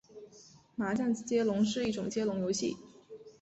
[0.75, 2.75] 麻将接龙是一种接龙游戏。